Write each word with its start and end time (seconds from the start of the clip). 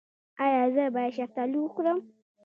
ایا 0.45 0.63
زه 0.75 0.83
باید 0.95 1.15
شفتالو 1.17 1.59
وخورم؟ 1.61 1.99